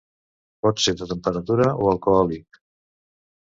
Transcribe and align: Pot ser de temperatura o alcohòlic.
Pot 0.65 0.81
ser 0.85 0.93
de 1.01 1.07
temperatura 1.11 1.67
o 1.85 1.91
alcohòlic. 1.93 2.61